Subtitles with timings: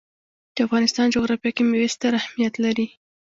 [0.55, 2.87] د افغانستان جغرافیه کې مېوې ستر اهمیت لري.